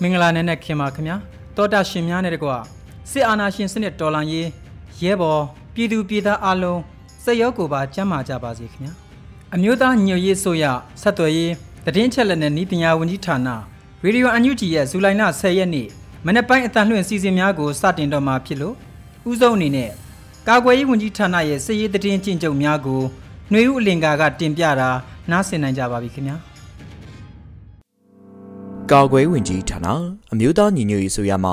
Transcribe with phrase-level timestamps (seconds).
[0.00, 1.16] မင်္ဂလာနဲ့နဲ့ခင်ပါခင်ဗျာ
[1.56, 2.56] တောတာရှင်များနဲ့တကွာ
[3.10, 4.48] စစ်အာဏာရှင်စနစ်တော်လှန်ရေး
[5.02, 5.42] ရဲဘော်
[5.74, 6.80] ပြည်သူပြည်သားအလုံး
[7.24, 8.92] စက်ရောက်ကိုပါကျမ်းမာကြပါစေခင်ဗျာ
[9.54, 10.64] အမျိုးသားညွတ်ရေးဆိုရ
[11.02, 11.52] ဆက်သွယ်ရေး
[11.84, 13.48] တည်င်းချက်လက်နဲ့ဤပညာဝန်ကြီးဌာန
[14.04, 15.88] ရေဒီယိုအန်ယူဂျီရဲ့ဇူလိုင်လ10ရက်နေ့
[16.26, 18.74] မနေ့ပိုင်းအတန်လွှင့်စီစဉ်များကိုစတင်တော့မှာဖြစ်လို့
[19.30, 19.90] ဥဆုံးအနေနဲ့
[20.48, 23.02] ကာကွယ်ရေးဝန်ကြီးဌာနရဲ့စစ်ရေးတည်င်းကျင့်ကြုံများကို
[23.52, 24.90] နှွေဦးအလင်္ကာကတင်ပြတာ
[25.30, 26.36] နားဆင်နိုင်ကြပါပြီခင်ဗျာ
[28.90, 29.86] ကာကွယ်ဝင်ကြီးဌာန
[30.32, 31.52] အမျိုးသားညီညွတ်ရေးဆိုရမှ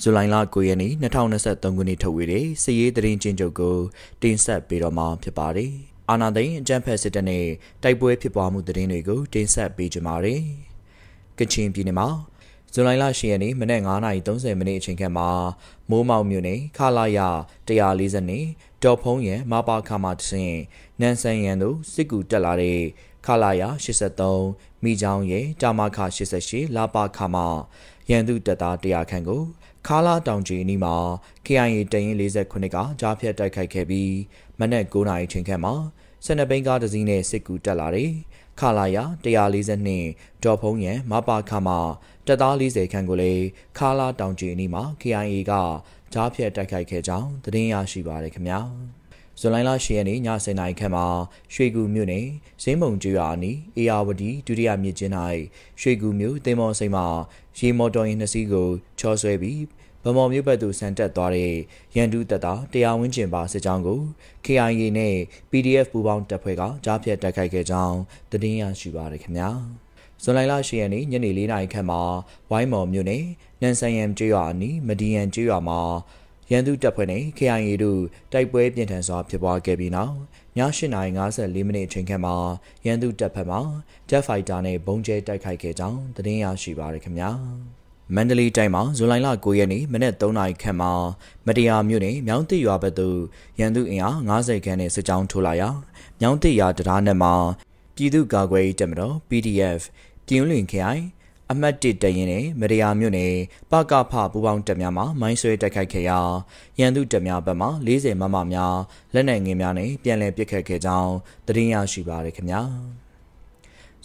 [0.00, 3.76] ဇူလိုင်လ9ရက်နေ့2023ခုနှစ်ထုတ်ဝေတဲ့စစ်ရေးသတင်းချင်းချုပ်ကို
[4.22, 5.72] တင်ဆက်ပေးတော့မှာဖြစ်ပါတယ်။
[6.10, 7.44] အာနာသိန်းအကြံဖက်စစ်တပ်နဲ့
[7.82, 10.42] တိုက်ပွဲဖြစ်ပွားမှုသတင်းတွေကိုတင်ဆက်ပေးကြပါမယ်။
[11.38, 12.08] ကချင်ပြည်နယ်မှာ
[12.72, 15.28] ဇူလိုင်လ10ရက်နေ့မနက်9:30မိနစ်အချိန်ခန့်မှာ
[15.90, 17.18] မိုးမောက်မြို့နယ်ခလာရ
[17.68, 18.44] 140နဲ့
[18.82, 20.56] ဒေါ်ဖုံးရန်မပါခါမှတဆင့်
[21.00, 22.80] နန်ဆန်ရန်တို့စစ်ကူတက်လာတဲ့
[23.26, 23.62] ခလာရ
[24.24, 25.98] 83မိချောင်းရဲ့တာမခ
[26.36, 27.42] 88လာပါခါမှ
[28.10, 29.42] ရန်သူတပ်သား100ခန့်ကို
[29.86, 30.94] ခါလာတောင်ကြီးအနီးမှာ
[31.46, 34.14] KIA တရင်49ကကြားဖြတ်တိုက်ခိုက်ခဲ့ပြီး
[34.58, 35.74] မနက်9:00နာရီချိန်ခန့်မှာ
[36.24, 38.10] စနဘိန်းကားတစ်စီးနဲ့စစ်ကူတက်လာတဲ့
[38.60, 38.98] ခလာရ
[39.70, 41.76] 142ဒေါ်ဖုံးရန်မပါခါမှ
[42.26, 43.44] တပ်သား40ခန့်ကိုလည်း
[43.78, 45.52] ခါလာတောင်ကြီးအနီးမှာ KIA က
[46.12, 48.60] ကြားဖြတ်တိုက်ခိုက်ခဲ့ကြောင်းသတင်းရရှိပါရခင်ဗျာ
[49.40, 51.06] ဇွန်လ10ရက်နေ့ည10:00နာရီခန့်မှာ
[51.54, 52.26] ရွှေကူမြို့နယ်
[52.62, 55.12] ဇင်းမုံကျွာအနီးအေယာဝတီဒုတိယမြစ်ကျင်း၌
[55.80, 57.06] ရွှေကူမြို့တင်မော်စိန်မှာ
[57.58, 58.68] ရေမော်တော်ယာဉ်နှစ်စီးကို
[59.00, 59.60] ချော်ဆွဲပြီး
[60.04, 61.52] ဗမော်မြို့ဘက်သို့ဆန်တက်သွားတဲ့
[61.96, 64.00] ရန်သူတပ်သားတရားဝင်းကျင်ပါစစ်ကြောင်းကို
[64.44, 65.14] KIA နဲ့
[65.50, 67.98] PDF ပူးပေါင်းတပ်ဖွဲ့ကကြားဖြတ်တိုက်ခိုက်ခဲ့ကြောင်း
[68.30, 69.50] သတင်းရရှိပါရခင်ဗျာ
[70.24, 72.00] ဇွန်လ10ရက်နေ့ညနေ4:00နာရီခန့်မှာ
[72.50, 73.24] ဝိုင်းမော်မြို့နယ်
[73.62, 75.80] နန်ဆန်ယမ်ကျွော်အနီးမဒီယန်ကျွော်မှာ
[76.50, 78.00] ရန်သူတပ်ဖွဲ့နဲ့ KIA တို့
[78.32, 80.14] တိုက်ပွဲပြင်းထန်စွာဖြစ်ပွားခဲ့ပြီးနောက်
[80.56, 82.34] ည8:54မိနစ်အချိန်ခန့်မှာ
[82.86, 83.58] ရန်သူတပ်ဖက်မှ
[84.08, 87.30] Jet Fighter နဲ့ဘုံကျဲတိုက်ခိုက်ခဲ့ကြောင်းသတင်းရရှိပါရခင်ဗျာ
[88.14, 90.92] မန္တလေးတိုင်းမှာဇူလိုင်လ9ရက်နေ့မနက်3နာရီခန့်မှာ
[91.46, 93.18] မတရားမြို့နယ်မြောင်းတစ်ရွာဘက်သို့
[93.60, 95.68] ရန်သူအင်အား90ခန်းနဲ့စစ်ကြောင်းထိုးလာရာ
[96.20, 97.34] မြောင်းတစ်ရွာတရားနယ်မှာ
[97.96, 99.82] ပြည်သူ့ကာကွယ်ရေးတပ်မတော် PDF
[100.26, 100.98] ပြည်ဦးလွင် KI
[101.50, 103.34] အမှတ်1တရင်နဲ့မရယာမြို့နယ်
[103.70, 106.18] ပကဖပူပေါင်းတပ်များမှမိုင်းဆွဲတိုက်ခိုက်ခဲ့ရာ
[106.78, 108.76] ရန်သူတပ်များဘက်မှ40မမများ
[109.14, 111.12] လက်နက်ငယ်များနဲ့ပြန်လည်ပစ်ခတ်ခဲ့ကြောင်း
[111.46, 112.62] သတင်းရရှိပါရခင်ဗျာ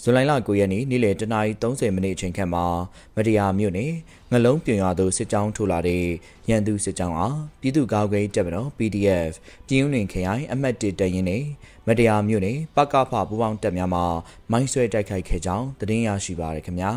[0.01, 2.65] ဇူလိုင်လ9ရက်နေ့နေ့လယ်10:30မိနစ်အချိန်ခန့်မှာ
[3.15, 3.91] မရယာမြို့နယ်
[4.31, 6.03] ငလုံးပြွန်ရွာသို့စစ်ကြောင်းထိုးလာတဲ့
[6.49, 9.31] ရန်သူစစ်ကြောင်းအားပြည်သူ့ကာကွယ်တပ်မတော် PDF
[9.67, 11.43] ပြည်ဦးလွင်ခရိုင်အမှတ်1တရင်နဲ့
[11.87, 14.01] မတရားမြို့နယ်ပကဖပူပေါင်းတပ်များမှ
[14.51, 16.91] မိုင်းဆွဲတိုက်ခိုက်ခဲ့ကြောင်းသတင်းရရှိပါရခင်ဗျာ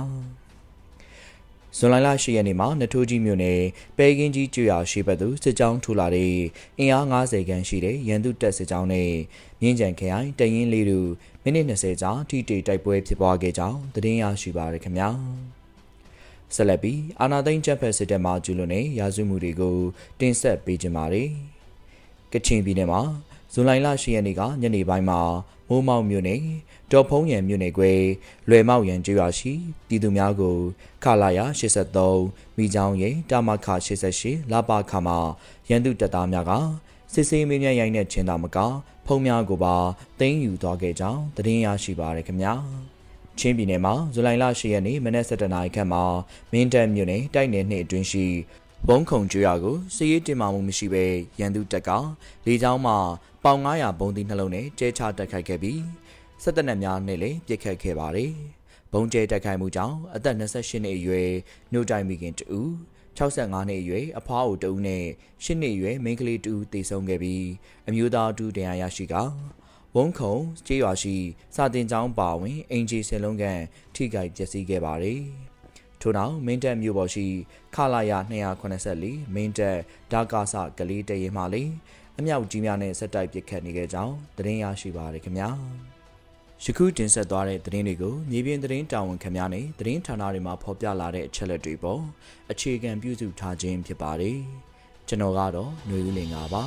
[1.77, 3.61] ဇွန်လလ10ရက်နေ့မှာနထိုးကြီးမြို့နယ်
[3.97, 6.33] ပဲကင်းကြီးကျွော်ရှိဘက်သို့စစ်ကြောင်းထူလာတဲ့
[6.79, 9.11] အင်အား90ခန်းရှိတဲ့ရန်သူတပ်စစ်ကြောင်းနဲ့
[9.61, 11.09] မြင်းကြံခရိုင်တရင်လေးတို့
[11.43, 15.09] မိနစ်20ကြာထိတိတိုက်ပွဲဖြစ်ပွားခဲ့ကြောင်းသတင်းရရှိပါရခင်ဗျာ
[16.55, 19.77] ဆက်လက်ပြီးအာနာသိန်းချက်ဖက်စစ်တပ်မှကျူးလွန်တဲ့ရာဇဝမှုတွေကို
[20.21, 21.29] တင်ဆက်ပေးကြပါမယ်
[22.33, 23.03] ကချင်ပြည်နယ်မှာ
[23.53, 25.21] ဇွန်လ10ရက်နေ့ကညနေပိုင်းမှာ
[25.69, 26.43] မိုးမောက်မြို့နယ်
[26.91, 28.01] ဒေါ်ဖုံးရံမြို့နယ်ကွယ်
[28.49, 29.53] လွယ်မောက်ရံကျွော်ရှိ
[29.89, 30.57] ပြည်သူများကို
[31.05, 31.41] ခလာရ
[32.01, 33.67] 83မိချောင်းရိတာမခ
[34.11, 35.19] 88လာပါခမှာ
[35.69, 36.53] ရန်သူတပ်သားများက
[37.13, 38.59] စစ်စေးမင်းများရိုင်းတဲ့ချင်းတာမက
[39.07, 39.77] ဖုံးများကိုပါ
[40.21, 42.55] တင်းယူသွားခဲ့ကြောင်းသတင်းရရှိပါရခင်ဗျာ
[43.39, 46.03] ချင်းပြည်နယ်မှာဇူလိုင်လ10ရက်နေ့မနက်7:00နာရီခန့်မှာ
[46.53, 48.27] မင်းတပ်မြို့နယ်တိုက်နယ်နှစ်အတွင်းရှိ
[48.89, 51.05] ဘုံခုံကျွော်ကိုစစ်ရေးတင်မာမှုမရှိဘဲ
[51.41, 51.91] ရန်သူတပ်က
[52.47, 52.95] လေကြောင်းမှ
[53.45, 55.81] ပေါင်900ဘုံသီးနှလုံးနဲ့ကျဲချတိုက်ခိုက်ခဲ့ပြီး
[56.43, 58.33] စစ်တပ်နက်များနဲ့လည်းပြစ်ခတ်ခဲ့ပါတယ်။
[58.93, 61.31] ဘုံကျဲတိုက်ခိုက်မှုကြောင့်အသက်28နှစ်အရွယ်
[61.73, 62.59] မြို့တိုင်မိခင်တူ
[63.19, 65.05] 65နှစ်အရွယ်အဖွားအိုတူနဲ့
[65.45, 67.47] 10နှစ်အရွယ်မိန်းကလေးတူသေဆုံးခဲ့ပြီး
[67.89, 69.15] အမျိုးသားတူတရားရရှိက
[69.97, 70.35] ဝုံခုံ
[70.67, 71.17] ကျေးရွာရှိ
[71.55, 73.61] စာတင်ကျောင်းပါဝင်အင်ဂျီဆယ်လုံးကန်
[73.95, 75.23] ထိခိုက်ပျက်စီးခဲ့ပါတယ်။
[76.01, 77.27] ထို့နောက်မင်းတပ်မြို့ပေါ်ရှိ
[77.75, 78.13] ခလာရ
[78.73, 79.79] 284မင်းတပ်
[80.13, 81.63] ဒါကာဆကလေးတရင်မှလေ
[82.19, 85.51] အမြောက်ကြီးများနဲ့ဆက်တိုက်ပစ်ခတ်နေခဲ့ကြောင်းသတင်းရရှိပါရခင်ဗျာ။
[86.65, 92.03] ယခုတင်ဆက်သွားတဲ့သတင်းတွေကိုမြေပြင်သတင်းတာဝန်ခံများနဲ့သတင်းဌာနတွေမှာဖော်ပြလာတဲ့အချက်လက်တွေပေါ်
[92.51, 94.39] အခြေခံပြုစုထားခြင်းဖြစ်ပါတယ်။
[95.09, 96.63] ကျွန်တော်ကတော့ຫນွေဦးလင်ပါ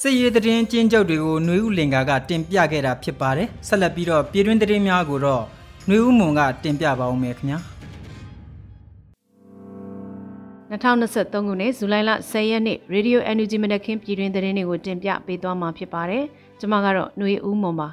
[0.00, 5.42] စစ်ရေးသတင်းကျဉ်းချုပ်တွေကိုຫນွေဦးလင်္ကာကတင်ပြခဲ့တာဖြစ်ပါတယ်ဆက်လက်ပြီးတော့ပြည်တွင်းသတင်းများကိုတော့
[5.86, 7.60] ຫນွေဦးမွန်ကတင်ပြပါဦးမယ်ခင်ဗျာ
[10.70, 16.24] 2023ခုနှစ်ဇူလိုင်လ10ရက်နေ့ Radio Energy မနက်ခင်းပြည်တွင်းသတင်းတွေကိုတင်ပြပေးသွားမှာဖြစ်ပါတယ်
[16.60, 17.88] ကျွန်မကတော့ຫນွေဦးမွန်ပါ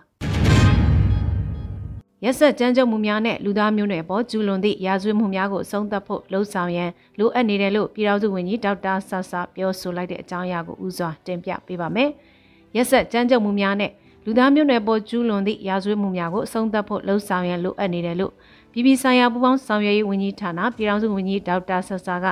[2.25, 12.11] ရက်ဆက်ကြမ်းကြုတ်မှုများနဲ့လူသားမျိုးနွယ်ပေါ်ကျူးလွန်သည့်ရာဇဝတ်မှုများကိုအဆုံးသတ်ဖို့လှုံ့ဆော်ရန်လိုအပ်နေတယ်လို့ပြည်ထောင်စုဝန်ကြီးဒေါက်တာဆာဆာပြောဆိုလိုက်တဲ့အကြောင်းအရာကိုဦးစွာတင်ပြပေးပါမယ်။
[12.77, 13.91] ရက်ဆက်ကြမ်းကြုတ်မှုများနဲ့
[14.25, 18.33] လူသားမျိုးနွယ်ပေါ်ကျူးလွန်သည့်ရာဇဝတ်မှုများကိုအဆုံးသတ်ဖို့လှုံ့ဆော်ရန်လိုအပ်နေတယ်လို့
[18.73, 22.27] ပြည်ပဆိုင်ရာပူးပေါင်းဆောင်ရွက်ရေးဝန်ကြီးဌာနပြည်ထောင်စုဝန်ကြီးဒေါက်တာဆာဆာက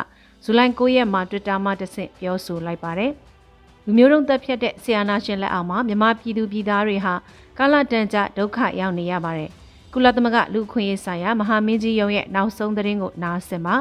[0.45, 3.11] ဇူလိုင်9ရက်မှာ Twitter မှာတဆင့်ပြောဆိုလိုက်ပါတယ်။
[3.85, 7.15] လူမျိုးတုံးသက်ဖြတ်တဲ့ဆီယနာရှင်လက်အောက်မှာမြန်မာပြည်သူပြည်သားတွေဟာ
[7.59, 9.53] ကာလတန်ကြဒုက္ခရောက်နေရပါတယ်။
[9.99, 13.77] ကုလသမဂ္ဂလူခွင့်ရေးဆိုင်ရာမဟာမင်းကြီးရုံးရဲ့နောက်ဆုံးသတင်းကိုနားဆင်ပါ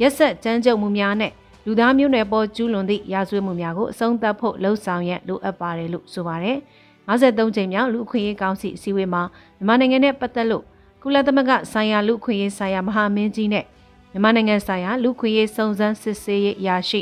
[0.00, 1.32] ရက်ဆက်ကြမ်းကြုတ်မှုများနဲ့
[1.66, 6.56] လူသားမျိုးနွယ်ပေါ်ကျူးလွန်သည့်ရာဇဝတ်မှုများကိုအဆုံးသတ်ဖို့လှုံ့ဆော်ရန်လိုအပ်ပါတယ်လို့ဆိုပါတယ်
[7.08, 9.22] 53ကြိမ်မြောက်လူခွင့်ရေးကောင်စီအစည်းအဝေးမှာ
[9.56, 10.64] မြန်မာနိုင်ငံနဲ့ပတ်သက်လို့
[11.02, 13.64] ကုလသမဂ္ဂဆိုင်ရာလူခွင့်ရေးဆိုင်ရာမဟာမင်းကြီးနဲ့
[14.12, 17.00] မြန်မာနိုင်ငံဆိုင်ရာလူခွင့်ရေးစုံစမ်းစစ်ဆေးရေးအရာရှိ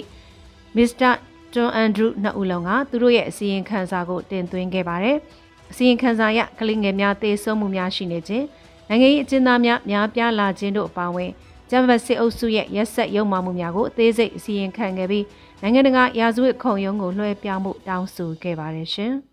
[0.76, 1.10] မစ္စတာ
[1.54, 5.18] တွန်အန်ဒရူးနှစ်ဦးလုံးကသူတို့ရဲ့အစီရင်ခံစာကိုတင်သွင်းခဲ့ပါတယ်။
[5.70, 8.46] အစီရင်ခံစာရကလေးငယ်များသေဆုံးမှုများရှိနေခြင်း
[8.88, 11.30] နိုင်ငံရေးအကျဉ်းသားများများပြားလာခြင်းတို့အပါအဝင်
[11.70, 15.24] ဂျမ်ဘတ်စစ်အုပ်စုရဲ့ရက်ဆက်ရုံမှမှုများကိုအသေးစိတ်အစီရင်ခံခဲ့ပြီး
[15.62, 19.12] နိုင်ငံတကာရာဇဝတ်ခုံရုံးကိုလွှဲပြောင်းမှုတောင်းဆိုခဲ့ပါတယ်ရှင်။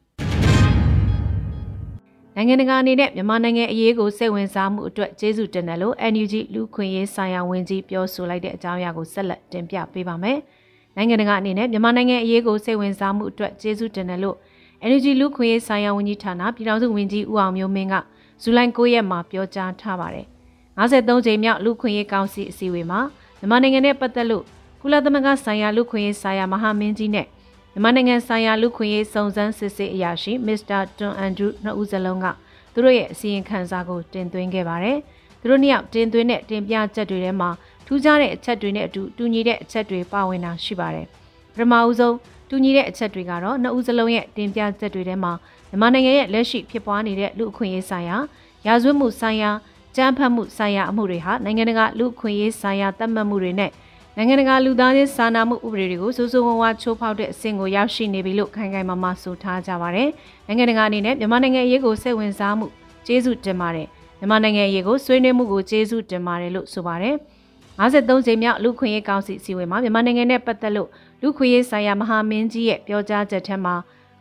[2.36, 10.38] နိုင်ငံတကာအနေနဲ့မြန်မာနိုင်ငံအရေးကိုစိတ်ဝင်စားမှုအတွက်ကျေးဇူးတင်တယ်လို့ NUG လူခွင့်ရေးဆိုင်ရာဝန်ကြီးပြောဆိုလိုက်တဲ့အကြောင်းအရာကိုဆက်လက်တင်ပြပေးပါမယ်။
[10.96, 14.38] နိုင်ငံတကာအနေနဲ့မြန်မာနိုင်ငံအရေးကိုစိတ်ဝင်စားမှုအတွက်ကျေးဇူးတင်တယ်လို့
[14.86, 17.96] Energy လူခွင့်ရေးဆိုင်ရာဝန်ကြီးဌာနပြည်ထောင်စုဝန်ကြီးဦးအောင်မျိုးမင်းက
[18.42, 20.26] ဇူလိုင်9ရက်မှာပြောကြားထားပါတယ်။
[20.80, 23.00] 53ကြိမ်မြောက်လူခွင့်ရေးကောင်စီအစည်းအဝေးမှာ
[23.40, 24.44] မြန်မာနိုင်ငံနဲ့ပတ်သက်လို့
[24.82, 27.28] ကုလသမဂ္ဂဆိုင်ရာလူခွင့်ရေးဆိုင်ရာမဟာမင်းကြီးနဲ့
[27.74, 32.26] မြန်မာနိုင်ငံဆိုင်ရာလူခွင့်ရေးစုံစမ်းစစ်ဆေးအရာရှိမစ္စတာတွန်အန်ဒရူးနှစ်ဦးစလုံးက
[32.74, 34.98] သူတို့ရဲ့အစီရင်ခံစာကိုတင်သွင်းခဲ့ပါတယ်။
[35.40, 37.50] သူတို့နှစ်ယောက်တင်သွင်းတဲ့တင်ပြချက်တွေထဲမှာ
[37.86, 41.08] ထူးခြားတဲ့အချက်တွေနဲ့အတူတူညီတဲ့အချက်တွေပါဝင်တာရှိပါတယ်။
[41.54, 42.16] ပထမဦးဆုံး
[42.50, 45.32] တူညီတဲ့အချက်တွေကတော့နှစ်ဦးစလုံးရဲ့တင်ပြချက်တွေထဲမှာ
[45.70, 48.18] မြန်မာနိုင်ငံရဲ့လက်ရှိဖြစ်ပွားနေတဲ့လူအခွင့်အရေးဆိုင်ရာ
[48.68, 49.52] ရာဇဝတ်မှုဆိုင်ရာ
[49.96, 53.72] ကြမ်းဖက်မှုဆိုင်ရာအမှုတွေဟာနိုင်ငံတကာလူအခွင့်အရေးဆိုင်ရာတတ်မှတ်မှုတွေနဲ့
[54.18, 60.10] နိုင်ငံတကာလူသားချင်းစာနာမှုဥပဒေတွေကိုစိုးစိုးဝါးဝါချိုးဖောက်တဲ့အဆင့်ကိုရောက်ရှိနေပြီလို့ခိုင်ခိုင်မာမာဆိုထားကြပါတယ်။
[60.48, 62.66] နိုင်ငံတကာအနေနဲ့မြန်မာနိုင်ငံအရေးကိုစိတ်ဝင်စားမှု
[63.08, 63.88] ကျေးဇူးတင်ပါတယ်။
[64.20, 67.16] မြန်မာနိုင်ငံအရေးကိုဆွေးနွေးမှုကိုကျေးဇူးတင်ပါတယ်လို့ဆိုပါတယ်။
[67.80, 70.90] 53ကြိမ်မြောက်လူခွင့်ရေးကောင်စီအစည်းအဝေးမှာမြန်မာနိုင်ငံနဲ့ပတ်သက်လို့
[71.22, 73.76] လူခွင့်ရေးဆိုင်ရာမဟာမင်းကြီးရဲ့ပြောကြားချက်ထဲမှာ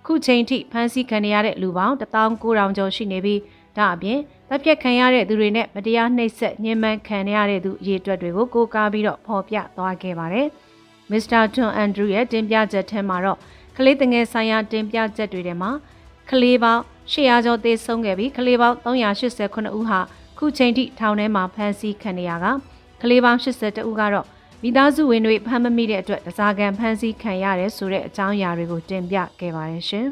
[0.06, 3.40] ခုချိန်ထိဖမ်းဆီးခံရတဲ့လူပေါင်း19000ကျော်ရှိနေပြီး
[3.76, 4.18] ဒါအပြင်
[4.48, 10.46] တပ်ဖြတ်ခံရတဲ့သူတွေနဲ့မတရားနှိပ်စက်ညှဉ်းပန်းခံရတဲ့သူအရေးအတွက်တွေကိုကိုးကားပြီးတော့ဖော်ပြသွားခဲ့ပါတယ်။
[11.10, 13.38] မစ္စတာထွန်အန်ဒရူးရဲ့တင်ပြချက်ထဲမှာတော့
[13.76, 15.70] ကလေးတငယ်ဆိုင်ရာတင်ပြချက်တွေထဲမှာ
[16.30, 20.00] ကလေးပေါင်း800ကျော်သေဆုံးခဲ့ပြီးကလေးပေါင်း389ဦးဟာ
[20.38, 22.52] ခုချိန်ထိထောင်ထဲမှာဖမ်းဆီးခံနေရတာ
[23.02, 24.26] ကလေးပေါင်း82ဦးကတော့
[24.66, 30.06] မိသားစုဝင်တွေဖမ်းမမိတဲ့အတွက်တစားကန်ဖမ်းဆီးခံရတယ်ဆိုတဲ့အကြောင်းအရာတွေကိုတင်ပြခဲ့ပါတယ်ရှင်။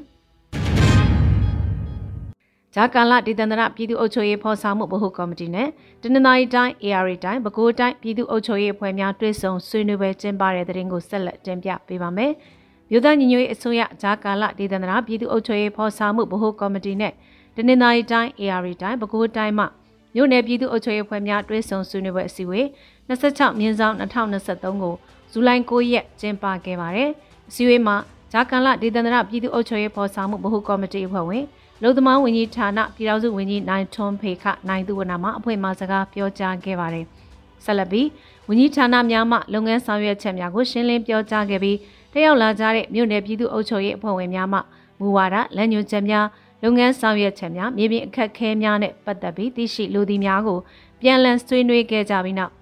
[2.75, 5.69] ဂျာကာလဒေသန္တရပြည်သူ့အုပ်ချုပ်ရေးဖော်ဆောင်မှုဗဟိုကော်မတီနဲ့
[6.03, 12.33] တနင်္သာရီတိုင်း AR တိုင်းပဲခူးတိုင်းပြည်သူ့အုပ်ချုပ်ရေးအဖွဲ့များတွဲဆုံဆွေးနွေးပွဲကျင်းပတဲ့တဲ့ရင်ကိုဆက်လက်တင်ပြပေးပါမယ်။
[12.91, 17.13] မြို့သားညီညွတ်ရေးအစိုးရဂျာကာလဒေသန္တရပြည်သူ့အုပ်ချုပ်ရေးဖော်ဆောင်မှုဗဟိုကော်မတီနဲ့
[17.57, 19.67] တနင်္သာရီတိုင်း AR တိုင်းပဲခူးတိုင်းမှ
[20.15, 22.67] မြို့နယ်ပြည်သူ့အုပ်ချုပ်ရေးအဖွဲ့များတွဲဆုံဆွေးနွေးပွဲအစည်းအဝေး
[23.09, 24.95] 26မြင်းဆောင်2023ကို
[25.33, 27.11] ဇူလိုင်9ရက်ကျင်းပခဲ့ပါတယ်။
[27.49, 27.97] အစည်းအဝေးမှာ
[28.33, 31.45] ဂျာကန်လဒေသန္တရပြည်သူ့အုပ်ချုပ်ရေးဖော်ဆောင်မှုဗဟိုကော်မတီအဖွဲ့ဝင်
[31.83, 37.05] လုံသမားဝန်ကြီးဌာနပြည်ထောင်စုဝန်ကြီးနိုင်ထွန်းဖေခနိုင်သူဝနာမှအဖွဲ့မှစကားပြောကြားခဲ့ပါတယ်။
[37.65, 38.09] ဆက်လက်ပြီး
[38.49, 41.79] ဝန်ကြီးဌာနများမှလုပ်ငန်းဆောင်ရွက်ချက်များကိုရှင်းလင်းပြောကြားခဲ့ပြီး
[42.13, 44.59] တက်ရောက်လာကြတဲ့မြို့နယ်ပြည်သူ့အုပ်ချုပ်ရေးအဖွဲ့ဝင်များမှ
[45.01, 46.27] မူဝါဒလမ်းညွှန်ချက်များ
[46.63, 50.59] လုပ်ငန်းဆောင်ရွက်ချက်များမြေပြင်အခက်အခဲများနဲ့ပတ်သက်ပြီးသိရှိလူသည်များကို
[51.01, 52.53] ပြန်လည်ဆွေးနွေးခဲ့ကြပြီးနောက်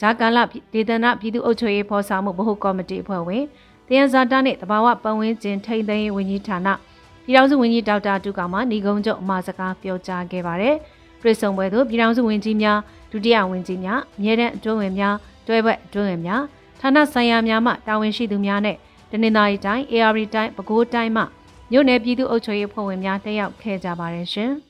[0.00, 0.38] ဂျာကာလ
[0.72, 3.44] ဒေသနာပြည်သူ့အုပ်ချုပ်ရေးဖော်ဆောင်မှုဗဟိုကော်မတီအဖွဲ့ဝင်
[3.88, 6.68] တယန်ဇာတာနဲ့တဘာဝပတ်ဝန်းကျင်ထိန်းသိမ်းရေးဝန်ကြီးဌာန
[7.24, 10.76] ပြည်ထောင်စုဝန်ကြီးဒေါက်တာတူကောင်မှညီကုန်းချုပ်အမှာစကားပြောကြားခဲ့ပါတယ်။
[11.20, 12.78] တွေ့ဆုံပွဲသို့ပြည်ထောင်စုဝန်ကြီးများ
[13.12, 15.14] ဒုတိယဝန်ကြီးများအမြဲတမ်းအတွင်းဝင်များ
[15.46, 16.42] တွဲဘက်အတွင်းဝင်များ
[16.80, 18.76] ဌာနဆိုင်ရာများမှတာဝန်ရှိသူများနဲ့
[19.10, 21.22] တနင်္သာရီတိုင်း AR တိုင်းပဲခူးတိုင်းမှ
[21.72, 24.50] မြို့နယ်ပြည်သူ့အုပ်ချုပ်ရေးဖွဲ့ဝင်များတက်ရောက်ခဲ့ကြပါတယ်ရှင်။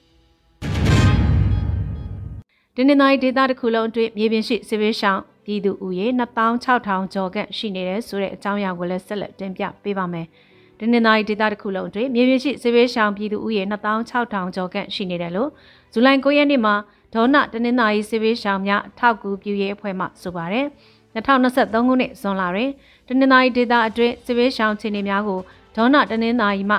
[2.76, 10.26] တနင်္သာရီဒေသတစ်ခုလုံးအတွင်းမြေပြင်ရှိစစ်ဘေးရှောင်ပြည်သူဦးရေ26000ကျော်ခန့်ရှိနေတဲ့ဆိုတဲ့အကြောင်းအရာကိုလည်းဆက်လက်တင်ပြပေးပါမယ်။
[10.78, 15.50] တနင်္သာရီဒေသတစ်ခုလုံးအတွင်းမြေပြင်ရှိစစ်ဘေးရှောင်ပြည်သူဦးရေ26000ကျော်ခန့်ရှိနေတယ်လို့
[15.92, 16.75] ဇူလိုင်9ရက်နေ့မှာ
[17.14, 20.66] ဒေါနတနင်္သာရီစစ်ဘေးရှောင်များထောက်ကူပြုရေးအဖွဲ့မှဆိုပါတယ်။
[21.14, 22.71] 2023ခုနှစ်ဇွန်လတွင်
[23.09, 25.40] တနင်္သာရီဒေသအတွင်းစစ်ဘေးရှောင်ခြေနေများကို
[25.76, 26.76] ဒေါနတနင်္သာရီမှ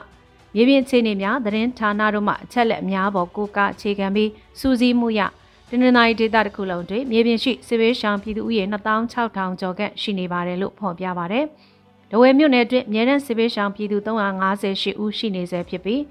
[0.55, 4.29] မြေပြင်ခြေနေများသတင်းဌာနတို့မှအချက်လက်အများပေါ်ကိုကအခြေခံပြီး
[4.59, 5.21] စူးစီးမှုရ
[5.69, 11.45] တနင်္သာရီဒေသတစ်ခုလုံးတွင်မြေပြင်ရှိစစ်ဘေးရှောင်ပြည်သူဦးရေ26000ကျော်ခန့်ရှိနေပါတယ်လို့ဖော်ပြပါတယ်။
[12.11, 16.01] ဒဝဲမြို့နယ်အတွင်းမြေတန်းစစ်ဘေးရှောင်ပြည်သူ358ဦးရှိနေဆဲဖြစ်ပြီး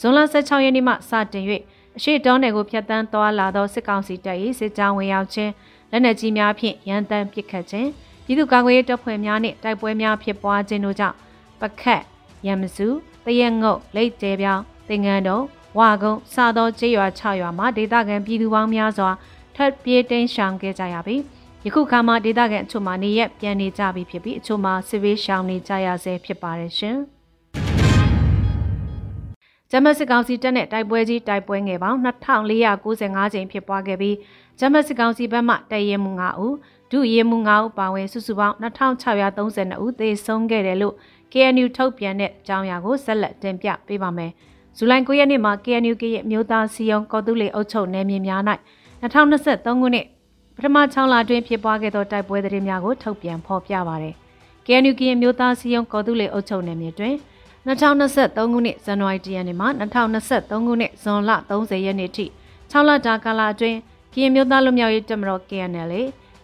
[0.00, 1.44] ဇွန်လ16ရက်နေ့မှစတင်၍
[1.96, 5.52] အရှိတောနယ်ကိုဖျက်ဆီးသွားလာသောစစ်ကောင်စီတပ်၏စစ်ကြောင်းဝင်ရောက်ခြင်း
[5.90, 7.88] လက်နက်ကြီးများဖြင့်ရန်တမ်းပစ်ခတ်ခြင်း
[8.24, 11.16] ပြည်သူ့ကာကွယ်ရေးတပ်ဖွဲ့များနှင့်တိုက်ပွဲများဖြစ်ပွားခြင်းတို့ကြောင့်
[11.60, 12.02] ပခတ်
[12.46, 12.88] ရမစု
[13.24, 15.44] တရက်ငုတ်လိတ်ကျဲပြောင်းသင်္ကန်းတော်
[15.78, 19.10] ဝါကုန်းစသောကျေးရွာ6ရွာမှာဒေသခံပြည်သူပေါင်းများစွာ
[19.56, 21.20] ထပ်ပြေးတိမ်းရှောင်ခဲ့ကြရပြီး
[21.64, 26.98] ယခုခါမှာဒေသခံအချို့မှာနေရက်ပြန်နေကြပြီဖြစ်ပြီးအချို့မှာစစ်ဘေးရှောင်နေကြရဆဲဖြစ်ပါတယ်ရှင်။
[29.70, 34.16] ဂျမတ်စစ်ကောင်စီတပ်နဲ့တိုက်ပွဲကြီးတိုက်ပွဲငယ်ပေါင်း2495ကြိမ်ဖြစ်ပွားခဲ့ပြီး
[34.58, 36.54] ဂျမတ်စစ်ကောင်စီဘက်မှတရဲမှု9ဦး
[36.90, 40.94] ဒုရဲမှု9ဦးပါဝင်စုစုပေါင်း2632ဦးသေဆုံးခဲ့တယ်လို့
[41.32, 44.30] KNU ထုတ်ပြန်တဲ့အကြောင်းအရာကိုဆက်လက်တင်ပြပေးပါမယ်။
[44.76, 48.42] ဇူလိုင်9ရက်နေ့မှာ KNU ကရဲ့မြို့သားစီယုံကော်တူလေအုပ်ချုပ်နယ်မြေများ၌
[49.02, 50.06] 2023ခုနှစ်
[50.56, 54.14] ပထမ6လအတွင်းဖြစ်ပွားခဲ့သောတိုက်ပွဲသတင်းများကိုထုတ်ပြန်ဖော်ပြပါရတယ်။
[54.66, 57.14] KNU ကရဲ့မြို့သားစီယုံကော်တူလေအုပ်ချုပ်နယ်မြေတွင်
[57.66, 59.66] 2023ခုနှစ်ဇန်နဝါရီလရက်နေ့မှ
[60.16, 62.24] 2023ခုနှစ်ဇွန်လ30ရက်နေ့ထိ
[62.70, 63.78] 6လတာကာလအတွင်း
[64.12, 65.92] ကရင်မျိုးသားလူမျိုးရေးတပ်မတော် KNL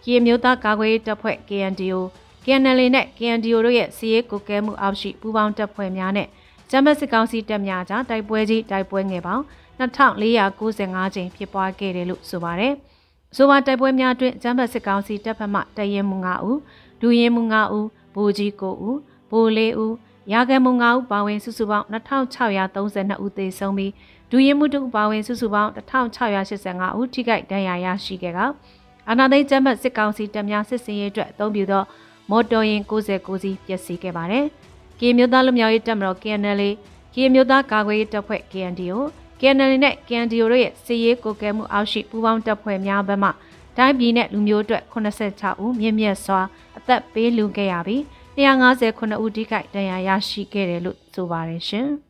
[0.03, 1.99] ကရင်မျိုးသားကာကွယ်ရေးတပ်ဖွဲ့ KNDO
[2.45, 6.27] KNL နဲ့ KNDO တို့ရဲ့စီးရေးကိုကဲမှုအောက်ရှိပူးပေါင်းတပ်ဖွဲ့များနဲ့
[6.69, 9.43] ဂျမတ်စစ်ကောင်စီတပ်များကြားတိုက်ပွဲကြီးတိုက်ပွဲငယ်ပေါင်း
[9.79, 12.73] 2495ကြိမ်ဖြစ်ပွားခဲ့တယ်လို့ဆိုပါတယ်။
[13.35, 16.57] ဆိုပါတိုက်ပွဲများအတွင်းဂျမတ်စစ်ကောင်စီတပ်ဖက်မှတရင်မှု9ဦး၊
[17.01, 18.95] ဒူရင်မှု9ဦး၊ဗိုလ်ကြီး9ဦး၊
[19.31, 19.95] ဗိုလ်4ဦး
[20.31, 23.91] ရာဂမှု9ဦးပါဝင်စုစုပေါင်း2632ဦးသေဆုံးပြီး
[24.31, 28.39] ဒူရင်မှုတို့ပါဝင်စုစုပေါင်း1685ဦးထိခိုက်ဒဏ်ရာရရှိခဲ့က
[29.09, 31.83] အာနာသိန်းကျမ်းတ်စစ်ကောင်စီတပ်များစစ်စင်ရေးအတွက်အသုံးပြုသော
[32.29, 34.45] မော်တော်ယာဉ်69စီးပျက်စီးခဲ့ပါတယ်။
[34.99, 36.61] ကီမျိုးသားလူမျိုးရေးတပ်မတော် KNL
[37.13, 38.97] ကီမျိုးသားကာကွယ်ရေးတပ်ဖွဲ့ KNDO
[39.39, 43.29] KNL နဲ့ KNDO တို့ရဲ့စစ်ရေးကိုကဲမှုအောက်ရှိပူးပေါင်းတပ်ဖွဲ့များဘက်မှ
[43.77, 46.41] တိုင်းပြည်နဲ့လူမျိုးအတွက်86ဦးမြင့်မြတ်စွာ
[46.77, 48.01] အသက်ပေးလူခဲ့ရပြီး
[48.37, 51.89] 159ဦးထိခိုက်ဒဏ်ရာရရှိခဲ့တယ်လို့ဆိုပါတယ်ရှင်။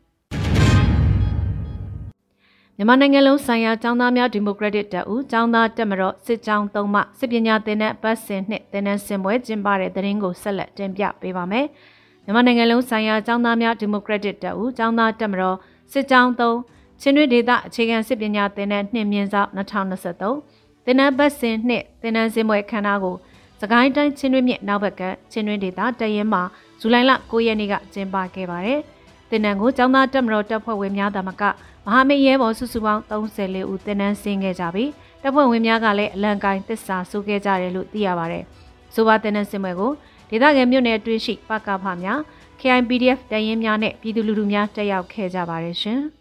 [2.80, 11.66] မြန်မာနိုင်ငံလုံးဆိုင်ရာကျောင်းသားများဒီမိုကရက်တစ်တပ်ဦးကျောင်းသားတက်မတော်စစ်ကြောင်းသုံးမှစစ်ပညာသင်တန်းပတ်စဉ်နှင့်သင်တန်းဆင်ပွဲကျင်းပတဲ့သတင်းကိုဆက်လက်တင်ပြပေးပါမယ်။
[12.24, 15.56] မြန်မာနိုင်ငံလုံးဆိုင်ရာကျောင်းသားများဒီမိုကရက်တစ်တပ်ဦးကျောင်းသားတက်မတော်
[15.92, 16.58] စစ်ကြောင်းသုံး
[17.00, 23.14] ချင်းတွင်းဒေသအခြေခံစစ်ပညာသင်တန်းနှင့်မြင့်ဆောင်2023သင်တန်းပတ်စဉ်နှင့်သင်တန်းဆင်ပွဲခန်းနာကို
[23.60, 26.42] စကိုင်းတိုင်းချင်းတွင်းမြစ်နောက်ဘက်ကချင်းတွင်းဒေသတရင်မှာ
[26.80, 28.80] ဇူလိုင်လ9ရက်နေ့ကကျင်းပခဲ့ပါတယ်။
[29.30, 31.42] သင်တန်းကိုကျောင်းသားတက်မတော်တပ်ဖွဲ့ဝင်များသာမက
[31.86, 34.90] မဟာမိတ်ရဲဘော်စုစုပေါင်း34ဦးတင်နန်းဆင်းခဲ့ကြပြီး
[35.22, 38.44] တပ်ဖွဲ့ဝင်များကလည်းအလံကိုင်းတစ္ဆာဆိုခဲ့ကြတယ်လို့သိရပါတယ်။
[38.94, 39.92] ဆိုပါတင်နန်းစင်ပွဲကို
[40.30, 42.18] ဒေသခံမြို့နယ်အတွင်းရှိပကဖများ
[42.60, 46.00] KIPDF တရင်များနဲ့ပြည်သူလူထုများတက်ရောက်ခဲ့ကြပါတယ်ရှင်။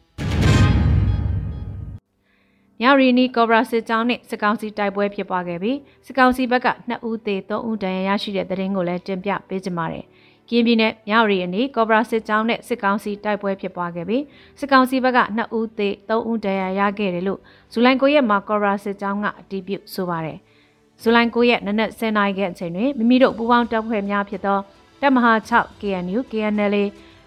[2.81, 10.05] ညရီနီကောဘရာစစ်ကြောင်းနဲ့စစ်ကောင်စီတိုက်ပွဲဖြစ်ပွားခဲ့ပြီးစစ်ကောင်စီဘက်က2ဦးသေ3ဦးဒဏ်ရာရရှိတဲ့တဲ့ရင်ကိုလည်းတင်ပြပေးကြပါမယ်။
[10.49, 14.23] ကင်းပြည်နယ်ညရီအနီကောဘရာစစ်ကြောင်းနဲ့စစ်ကောင်စီတိုက်ပွဲဖြစ်ပွားခဲ့ပြီး
[14.59, 17.39] စစ်ကောင်စီဘက်က2ဦးသေ3ဦးဒဏ်ရာရခဲ့တယ်လို့
[17.73, 20.37] ဇူလိုင်9ရက်မှာကောဘရာစစ်ကြောင်းကအတည်ပြုဆိုပါတယ်။
[21.01, 24.59] ဇူလိုင်9ရက်နနက်10:00နာရီခန့်အချိန်တွင်မိမိတို့ပူးပေါင်းတပ်ဖွဲ့များဖြစ်သော
[25.01, 26.75] တပ်မဟာ6 KNU KNL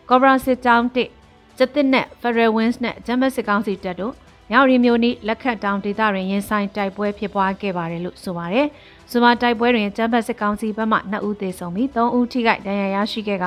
[0.08, 4.14] ကောဘရာစစ်ကြောင်း1ကျတဲ့နဲ့ Federal Wings နဲ့ဂျမတ်စစ်ကောင်စီတပ်တို့
[4.54, 8.66] မြောက်ရီမျိုးနီလက်ခတ်တောင်ဒေသတွင်ရင်ဆိုင်တိုက်ပွဲဖြစ်ပွားခဲ့ပါတယ်လို့ဆိုပါတယ်။
[9.10, 13.46] ဇူမာတိုက်ပွဲတွင်ကျန်းဖတ်စစ်ကောင်စီဘက်မှ2ဦးသေဆုံးပြီး3ဦးထိခိုက်ဒဏ်ရာရရှိခဲ့က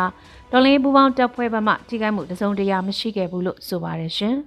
[0.52, 4.36] တော်လင်းပူပေါင်းတပ်ဖွဲ့ဘက်မှထိခိုက်မှုတစုံတရာမရှိခဲ့ဘူးလို့ဆိုပါတယ်ရှင်။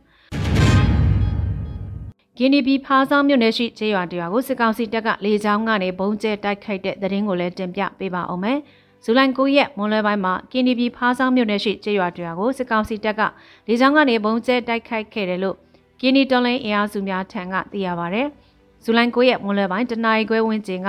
[2.37, 8.59] ဂီနီပြည်ဖားဆောင်မြို့နယ်ရှိကျေးရွာတရွာကိုစစ်ကောင်စီတပ်ကလေကြောင်းကနေဘုံကျဲတိုက်ခိုက်တဲ့သတင်းကိုလည်းတင်ပြပေးပါအောင်မယ်။
[9.05, 13.21] ဇူလိုင်9ရက်မွန်လွဲပိုင်းမှာကင်ဒီပြည်ဖားဆောင်မြို့နယ်ရှိကျေးရွာတရွာကိုစစ်ကောင်စီတပ်က
[13.69, 15.59] လေကြောင်းကနေဘုံကျဲတိုက်ခိုက်ခဲ့တယ်လို့
[16.00, 18.23] ကင်းနီတော်လိုင်းအင်အားစုများထံကသိရပါဗျ။
[18.85, 20.88] ဇူလိုင်9ရက်မွန်လွယ်ပိုင်းတနအီခွဲဝန်းကျင်က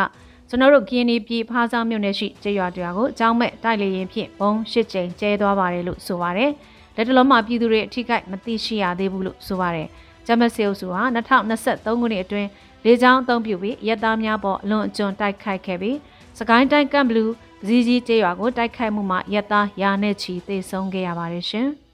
[0.50, 6.52] ကျွန်တော်တို့ကင်းနီပြည်ဖားဆောင်မြို့နယ်ရှိကျေးရွာတရွာကိုအကြောင်းမဲ့တိုက်လေရင်ဖြင့်ဘုံရှစ်ကြိမ်ကျဲသွားပါတယ်လို့ဆိုပါတယ်။
[6.96, 9.88] လက်တလုံးမှာပြည်သူတွေအထိကိမသိရှိရသေးဘူးလို့ဆိုပါတယ်။
[10.26, 12.50] ဂျမစီအုပ်စုဟာ2023ခုနှစ်အတွင်း
[12.86, 15.98] လေကြောင်းအုံပြုပြီးရက်သားများပေါ်အလွန်အကျွံတိုက်ခိုက်ခဲ့ပြီး
[16.40, 21.70] စကိုင်းတိုင်းကမ်ဘလူးပစည်းကြီးကျေးရွာကိုတိုက်ခိုက်မှုမှာရက်သားရာနဲ့ချီသေဆုံးခဲ့ရပါတယ်ရှင်။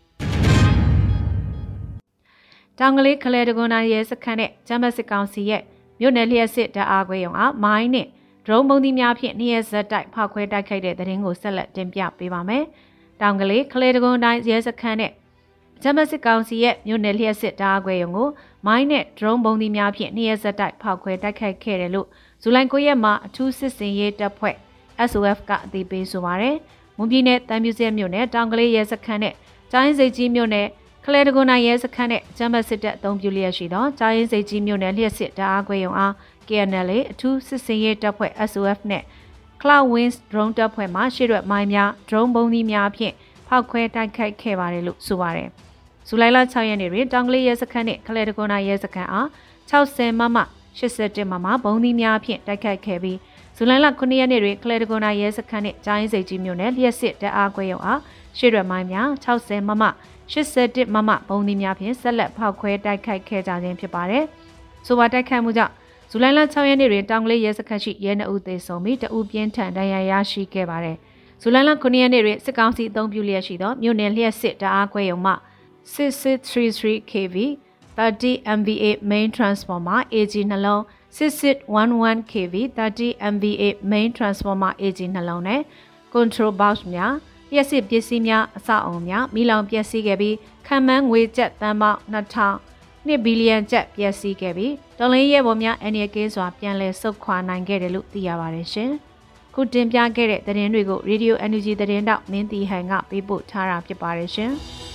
[2.80, 5.62] တောင်ကလေးခလဲတကွန်တိုင်းရဲစခန်းနဲ့ဂျမစစ်ကောင်စီရဲ့
[6.00, 8.08] မြို့နယ်လျှက်စစ်တပ်အားခွဲရုံအားမိုင်းနဲ့
[8.46, 12.64] ဒရုန်းပုံသီးများဖြင့်နေ့ရက်ဇက်တိုက်ဖောက်ခွဲတိုက်ခိုက်တဲ့တဲ့ရင်ကိုဆက်လက်တင်ပြပေးပါမယ်။
[13.22, 15.12] တောင်ကလေးခလဲတကွန်တိုင်းရဲစခန်းနဲ့
[15.84, 18.30] ဂျမစစ်ကောင်စီရဲ့မြို့နယ်လျှက်စစ်တားခွဲရုံကို
[18.68, 22.08] မိုင်းနဲ့ဒရုန်းပုံသီးများဖြင့်နေ့ရက်ဇက်တိုက်ဖောက်ခွဲတိုက်ခိုက်ခဲ့တယ်လို့
[22.42, 24.56] ဇူလိုင်9ရက်မှာအထူးစစ်စင်ရေးတပ်ဖွဲ့
[25.10, 26.58] SOF ကအသိပေးဆိုပါရယ်။
[26.98, 29.34] မွန်ပြည်နယ်တန်ပြူစဲမြို့နယ်တောင်ကလေးရဲစခန်းနဲ့
[29.72, 30.68] ကျိုင်းစိတ်ကြီးမြို့နယ်
[31.08, 36.14] ခလဲတကွန်နိုင်ရဲစခန်းနဲ့ဂျမစစ်တပ်အုံပြုလျက်ရှိသောကျိုင်းစိတ်ကြီးမြို့နယ်လျှက်စစ်တားအားခွဲရုံအား
[36.48, 39.04] KNL အထူးစစ်စင်ရေးတပ်ဖွဲ့ SOF နဲ့
[39.62, 43.14] Cloud Wings drone တပ်ဖွဲ့မှရှေ့ရွက်မိုင်းများ drone ပုံသီးများဖြင့်
[43.48, 45.50] ဖောက်ခွဲတိုက်ခိုက်ခဲ့ပါတယ်လို့ဆိုပါတယ်။
[46.08, 49.28] ဇူလိုင်လ6ရက်နေ့တွင်တောင်ကလေးရဲစခန်းနှင့်ခလဲတကွန်နာရဲစခန်းအား
[49.72, 50.38] 60မမ
[50.80, 53.18] 81မမဘုံသီးများဖြင့်တိုက်ခိုက်ခဲ့ပြီး
[53.58, 58.00] ဇူလိုင်လ9ရက်နေ့တွင်ကလဲတကွန်နာရဲစခန်းနှင့်ဂျိုင်းစိတ်ကြီးမြို့နယ်လျှက်စစ်တပ်အားခွဲရုံအား
[58.38, 60.15] ရှေ့ရွက်မိုင်းများ60မမ81
[60.96, 64.24] မမဘုံသီးများဖြင့်ဆက်လက်ဖောက်ခွဲတိုက်ခိုက်ခဲ့ကြခြင်းဖြစ်ပါတယ်။
[64.86, 65.74] ဆိုပါတိုက်ခိုက်မှုကြောင့်
[66.10, 70.98] ဇူလိုင်လ6ရက်နေ့တွင်တောင်ကလေးရဲစခန်းရှိရဲနှအုပ်သေးဆုံးပြီးတအူပြင်းထန်ဒဏ်ရာရရှိခဲ့ပါတယ်။
[71.42, 75.34] ဇူလိုင်လ9ရက်နေ့တွင်စစ်ကောင်စီအုံပြုလျက်ရှိသောမြို့နယ်လျှက်စစ်တအားခွဲရုံမှ
[75.94, 77.36] 6633 kV
[77.98, 80.82] 30 MVA main transformer AG နှလုံး
[81.18, 85.62] 6611 kV 30 MVA main transformer AG နှလုံးနဲ့
[86.14, 87.14] control box များ
[87.52, 90.36] လျှက်စစ်ပစ္စည်းများအဆောက်အုံများမိလောင်ပျက်စီးခဲ့ပြီး
[90.68, 92.76] ခံမှန်းငွေကျပ်တန်ပေါင်း2000
[93.08, 98.92] 2ဘီလီယံကျပ်ပျက်စီးခဲ့ပြီးတော်လင်းရဲဘော်များအန်ရီကင်းစွာပြန်လည်ဆုတ်ခွာနိုင်ခဲ့တယ်လို့သိရပါတယ်ရှင်။
[99.54, 104.52] ခုတင်ပြခဲ့တဲ့သတင်းတွေကို Radio Energy သတင်းတောက်မင်းတီဟန်ကပေးပို့ထားတာဖြစ်ပါတယ်ရှင်။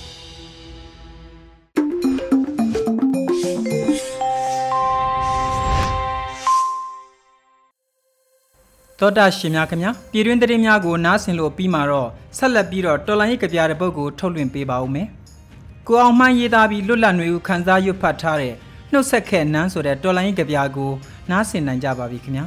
[9.01, 15.07] တောတာရှင်များခင်ဗျာပြည်တွင်းသတင်းများကိုနားဆင်လို့ပြီးမှာတော့ဆက်လက်ပြီးတော့တော်လိုင်းရေးကြပြတဲ့ပုတ်ကိုထုတ်လွှင့်ပေးပါဦးမယ်။
[15.87, 18.53] ကိုအောင်မှန်းရေးသားပြီးလွတ်လပ်နေဦးခန်းစားရွတ်ဖတ်ထားတဲ့
[18.91, 20.91] နှုတ်ဆက်ခဲ့နန်းဆိုတဲ့တော်လိုင်းရေးကြပြကို
[21.31, 22.45] နားဆင်နိုင်ကြပါပြီခင်ဗျာ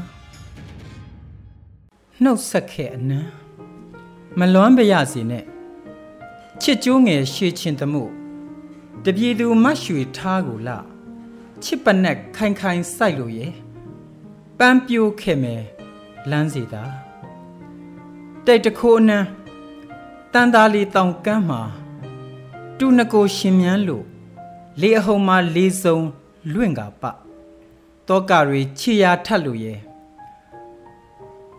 [2.23, 3.29] ။နှုတ်ဆက်ခဲ့အနန်း
[4.39, 5.45] မလွမ်းပရစီနဲ့
[6.63, 8.05] ချစ်ကျိုးငယ်ရှေချင်းသမှု
[9.05, 10.79] တပြေသူမတ်ရွှေထားကိုလာ
[11.65, 13.53] ချစ်ပနက်ခိုင်ခိုင်စိုက်လို့ရဲ့
[14.59, 15.63] ပန်းပြိုးခဲ့မယ်
[16.31, 16.83] လမ်းစီတာ
[18.45, 19.27] တိတ်တခိုးအနန်း
[20.33, 21.63] တန်သားလေးတောင်ကမ်းမှာ
[22.79, 24.05] တူနကိုရှင်မြန်းလို့
[24.81, 25.99] လေအဟုံမှာလေးစုံ
[26.53, 27.03] လွင့်ကပ
[28.09, 29.79] တောကတွေခြေရာထတ်လို့ရဲ့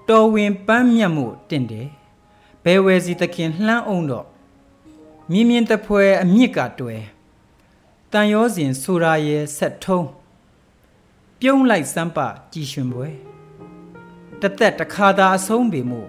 [0.08, 1.88] တော်ဝင်ပန်းမြတ်မှုတင့်တယ်
[2.64, 4.28] ဘဲဝဲစီသခင်လှမ်းအောင်တော့
[5.32, 7.02] မြင်းမြင်းတပွဲအမြစ်ကတွယ်
[8.12, 10.08] တန်ရောစဉ်ဆိုရာရဲ့ဆက်ထုံး
[11.40, 12.18] ပြုံးလိုက်စမ်းပ
[12.52, 13.08] ကြည်ရှင်ပွဲ
[14.46, 16.02] တသက်တခါသာအဆုံးပေမှု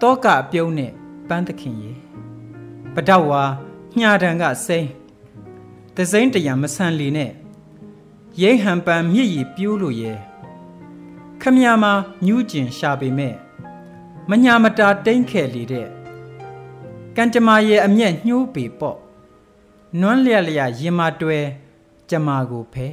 [0.00, 0.92] တောကအပြုံးနဲ့
[1.28, 1.92] ပန်းသခင်ရေ
[2.94, 3.42] ပဒေါဝါ
[3.98, 4.88] ညှာတံကစိမ့်
[5.96, 7.32] သစိမ့်တရံမဆန်လီနဲ့
[8.40, 10.18] ရိဟန်ပန်မြစ်ရီပြိုးလို့ရဲ့
[11.40, 11.92] ခမရမှာ
[12.26, 13.34] ညူးကျင်ရှာပေမဲ့
[14.30, 15.88] မညာမတာတိမ့်ခဲ့လေတဲ့
[17.16, 18.98] ကံကြမ္မာရဲ့အမျက်ညှိုးပေပေါ့
[20.00, 21.38] နွမ်းလျက်လျက်ရင်မတွဲ
[22.10, 22.88] ကြမာကိုဖဲ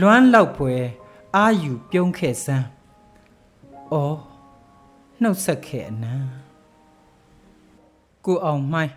[0.00, 0.84] လွမ်းလောက်ဖွယ်
[1.36, 2.66] အာယူပြုံးခဲ့စမ်း
[3.92, 4.16] အော်
[5.22, 6.14] နှုတ်ဆက်ခဲ့အနံ
[8.24, 8.92] ကိုအောင်မိုင်း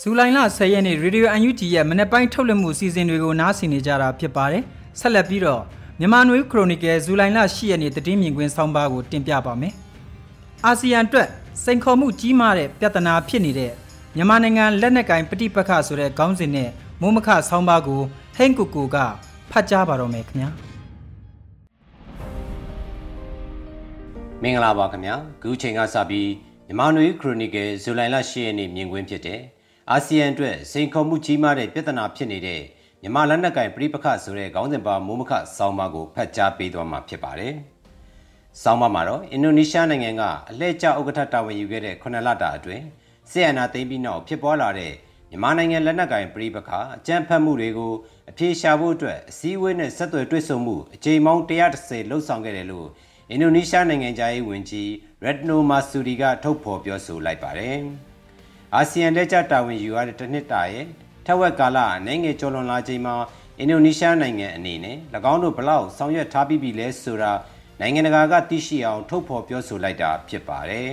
[0.00, 4.62] ဇူလိုင်လ10ရက်နေ့ရေဒီယို UNG ရဲ့မနေ့ပိုင်းထုတ်လွှင့်မှုအစီအစဉ်တွေကိုနားဆင်နေကြတာဖြစ်ပါတယ်
[5.00, 5.62] ဆက်လက်ပြီးတော့
[6.00, 9.74] မြန်မာနွေခရိုနီကယ်ဇူလိုင်လ10ရက်နေ့တည်င်းမြင်ကွင်းဆောင်းပါးကိုတင်ပြပါမယ်
[10.64, 11.28] အာဆီယံအတွက်
[11.64, 13.72] စိန်ခေါ်မှုကြီးမားတဲ့ပြဿနာဖြစ်နေတဲ့
[14.16, 16.70] မြန်မာနိုင်ငံလက်နက်ကင်ပဋိပက္ခဆိုတဲ့ခေါင်းစဉ်နဲ့
[17.02, 18.00] မိုးမခဆောင်းပါးကို
[18.36, 18.96] ဟိန်ကူကူက
[19.50, 20.50] ဖတ်ကြားပါတော့မယ်ခင်ဗျာ
[24.42, 26.30] မင်္ဂလာပါခင်ဗျာခုချိန်ကစပြီး
[26.66, 29.40] မြန်မာနွေခရိုနီကယ်ဇူလိုင်လ10ရက်နေ့မြင်ကွင်းဖြစ်တဲ့
[29.90, 32.60] အာဆီယံအတွက်စိန်ခေါ်မှုကြီးမားတဲ့ပြဿနာဖြစ်နေတဲ့
[33.02, 37.54] မြန်မာလက်နက်ကင်ပြည်ပခဆိုတဲ့ခေါင်းစဉ်ပါမိုးမခဆောင်းပါးကိုဖတ်ကြားပေးသွားမှာဖြစ်ပါတယ်။
[38.62, 42.84] ဆောင်းပါးမှာတော့အင်ဒိုနီးရှားနိုင်ငံကအလှည့်ကျဥက္ကဋ္ဌတာဝန်ယူခဲ့တဲ့9လတာအတွင်း
[43.30, 44.92] ဆီယန်နာသိမ်းပြီးနောက်ဖြစ်ပေါ်လာတဲ့
[45.30, 47.92] မြန်မာနိုင်ငံလက်နက်ကင်ပြည်ပခအကြမ်းဖက်မှုတွေကို
[48.30, 52.88] အပြေရှာဖို့အတွက်အစည်းအဝေးနဲ့ဆက်သွယ်တွေ့ဆုံမှုအကြိမ်ပေါင်း130လှုပ်ဆောင်ခဲ့တယ်လို့
[53.30, 54.90] အင်ဒိုနီးရှားနိုင်ငံသားရေးဝန်ကြီး
[55.24, 57.76] ရက်နိုမာဆူရီကထုတ်ဖော်ပြောဆိုလိုက်ပါတယ်။
[58.74, 60.86] အာဆီယံလက်ကျတာဝန်ယူရတဲ့တစ်နှစ်တာရဲ့
[61.26, 63.14] ထက်ဝက်ကာလနိုင်ငံကျော်လွန်လာချိန်မှာ
[63.58, 64.96] အင်ဒိုနီးရှားနိုင်ငံအနေနဲ့၎
[65.32, 67.32] င်းတို့ဘလောက်ဆောင်ရွက်ထားပြီးပြီလဲဆိုတာ
[67.80, 70.88] နိုင်ငံတကာကသိရှိအောင်ထုတ်ဖော်ပြောဆိုလိုက်တာဖြစ်ပါတယ်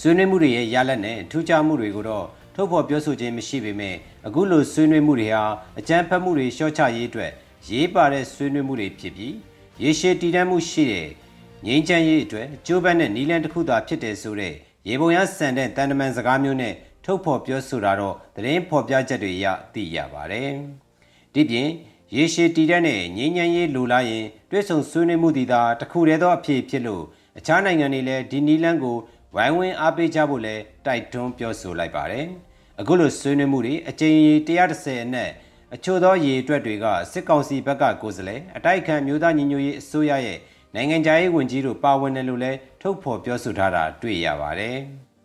[0.00, 3.94] ဆွေးနွေးမှုတွေရဲ့ရလဒ်နဲ့ထူးခြားမှုတွေကိုတော့ထုတ်ဖော်ပြောဆိုခြင်းမရှိပေမဲ့
[4.26, 5.44] အခုလိုဆွေးနွေးမှုတွေဟာ
[5.78, 7.32] အကြမ်းဖက်မှုတွေလျှော့ချရေးအတွက်
[7.70, 9.34] ရေးပါတဲ့ဆွေးနွေးမှုတွေဖြစ်ပြီး
[9.82, 11.08] ရေရှည်တည်တံ့မှုရှိတဲ့
[11.66, 14.54] ငြိမ်းချမ်းရေးအတွက်ကြိုးပမ်းတဲ့နီလန်တစ်ခုသာဖြစ်တယ်ဆိုတဲ့
[14.88, 20.50] ရေပုံရဆန်တဲ့တန်တမန်စကားမျိုးနဲ့ထုတ်ဖော်ပြောဆိုတာတော့သတင်းဖော်ပြချက်တွေရသိရပါတယ်။
[21.34, 21.68] ဒီပြင်
[22.16, 27.04] ရေရှည်တည်တဲ့နဲ့ငြိမ်းချမ်းရေးလိုလားရင်တွဲဆုံဆွေးနွေးမှုတည်တာတခုတည်းသောအဖြစ်ဖြစ်လို့
[27.38, 28.96] အခြားနိုင်ငံတွေလည်းဒီနီလန်းကို
[29.38, 32.26] ဝိုင်းဝန်းအားပေးကြဖို့လည်းတိုက်တွန်းပြောဆိုလိုက်ပါတယ်။
[32.80, 35.30] အခုလိုဆွေးနွေးမှုတွေအကြိမ်130အနက်
[35.74, 40.38] အချို့သောရေအတွက်တွေကစစ်ကောင်စီဘက်ကကိုယ်စားလှယ်အတိုက်ခံမျိုးသားညီညွတ်ရေးအစိုးရရဲ့
[40.74, 44.76] နိုင်ငံခြားရေးဝန်ကြီးတို့ပါဝင်တယ်လို့လည်းထုတ်ဖော်ပြောဆိုထားတာတွေ့ရပါတယ်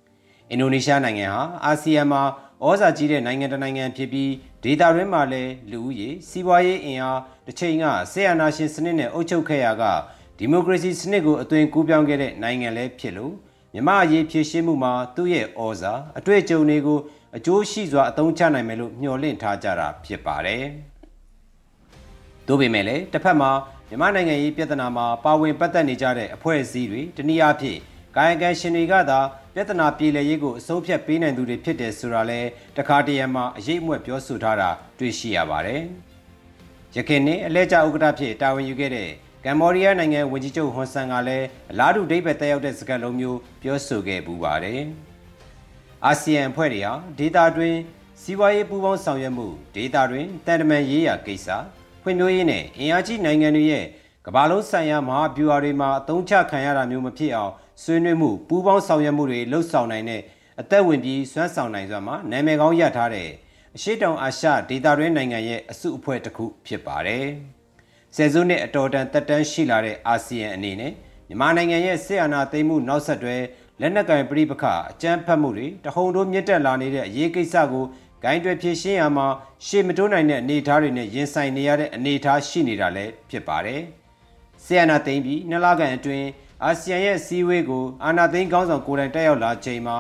[0.51, 2.21] ။အင်ဒိုနီးရှားနိုင်ငံဟာအာဆီယံမှာ
[2.65, 4.31] ဩဇာကြီးတဲ့နိုင်ငံတစ်နိုင်ငံဖြစ်ပြီး
[4.63, 9.83] ဒေသတွင်းမှာလည်းလူဦးရေစီးပွားရေးအင်အားတစ်ချိန်ကဆေးအာဏာရှင်စနစ်နဲ့အုပ်ချုပ်ခဲ့ရက
[10.37, 13.33] ဒီမိုကရေစီစနစ်ကိုအသွင်ကူးပြောင်းခဲ့တဲ့နိုင်ငံလည်းဖြစ်လို့
[13.73, 16.99] မြမအရေးဖြည့်ရှင်းမှုမှာသူ့ရဲ့ဩဇာအတွေ့အကြုံတွေကို
[17.37, 20.63] အကျိုးရှိစွာအသုံးချနိုင်မယ်လို့မျှော်လင့်ထားကြတာဖြစ်ပါတယ်။
[22.47, 23.51] သို့ပေမဲ့လည်းတစ်ဖက်မှာ
[23.87, 27.79] မြန်မာနိုင်ငံရေးပြဿနာမှာပါဝင်ပတ်သက်နေကြတဲ့အဖွဲ့အစည်းတွေတနည်းအားဖြင့်
[28.15, 29.19] ကာယကံရှင်တွေကသာ
[29.53, 32.39] ပြဿနာပြေလည်ရေးကိုအဆုံးဖြတ်ပေးနိုင်သူတွေဖြစ်တယ်ဆိုတာလဲ
[32.77, 35.81] တခါတရံမှာအရေးအမွက်ပြောဆိုထားတာတွေ့ရှိရပါတယ်။
[36.95, 39.09] ရခိုင်နဲ့အလဲကျဥက္ကဋ္ဌဖြစ်တာဝန်ယူခဲ့တဲ့
[39.45, 44.81] ကမ္ဘောဒီးယားနိုင်ငံဝန်ကြီးချုပ်ဟွန်ဆန်ကလည်းအလားတူဒိဗယ်တက်ရောက်တဲ့စကားလုံးမျိုးပြောဆိုခဲ့ပူပါတယ်။
[46.05, 47.75] အာဆီယံအဖွဲ့တွေဟာဒေတာတွင်
[48.21, 51.47] စီးပွားရေးပူးပေါင်းဆောင်ရွက်မှုဒေတာတွင်တန်တမန်ရေးရာကိစ္စ
[52.01, 53.85] ဖွံ့ဖြိုးရေးနဲ့အင်အားကြီးနိုင်ငံတွေရဲ့
[54.25, 57.53] ကမ္ဘာလုံးဆိုင်ရာမဟာဗျူဟာတွေမှာအသုံးချခံရတာမျိုးမဖြစ်အောင်
[57.83, 60.21] ဆွေးနွေးမှုပူးပေါင်းဆောင်ရွက်မှုတွေလှုပ်ဆောင်နိုင်တဲ့
[60.61, 63.29] အသက်ဝင်ပြီးစွမ်းဆောင်နိုင်စွာမှာနာမည်ကောင်းရထားတဲ့
[63.75, 67.27] အရှိတောင်အာရှဒေသတွင်းနိုင်ငံရဲ့အစုအဖွဲ့တစ်ခုဖြစ်ပါတယ်။
[68.15, 70.91] ဆယ်စုနှစ်အတော်တန်တက်တန်းရှိလာတဲ့အာဆီယံအနေနဲ့
[71.27, 73.35] မြန်မာနိုင်ငံရဲ့စစ်အာဏာသိမ်းမှုနောက်ဆက်တွဲ
[73.81, 77.85] လက်နက်ကင်ပြည်ပခအကြမ်းဖက်မှုတွေတဟုန်ထိုးမြင့်တက်လာနေတဲ့အရေးကိစ္စကို
[78.23, 79.27] ဂိုင်းတွယ်ဖြည့်ရှင်းရမှာ
[79.65, 83.81] ရှေ့မတိုးနိုင်တဲ့အနေအထားတွေနဲ့ရင်ဆိုင်နေရတဲ့အနေအထားရှိနေတာလည်းဖြစ်ပါတယ်။
[84.63, 86.27] ဆီယနာသိမ့်ပြီးနှစ်လခန့်အတွင်း
[86.63, 89.97] အာဆီယံရဲ့စီးဝေးကိုအာဏာသိမ်းကောင်းဆောင်ကိုယ်တိုင်တက်ရောက်လာချိန်မှာ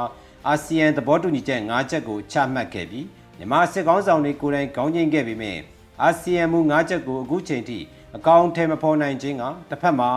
[0.47, 3.05] အာဆီယံသဘောတူညီချက်၅ချက်ကိုချမှတ်ခဲ့ပြီး
[3.37, 5.59] မြန်မာစစ်ကောင်းဆောင်တွေကိုယ်တိုင်ခေါင်းကျင်းခဲ့ပြီးမြင်
[6.01, 7.79] အာဆီယံမူ၅ချက်ကိုအခုချိန်ထိ
[8.17, 10.11] အကောင့်ထဲမဖော်နိုင်ခြင်းကတစ်ဖက်မှာ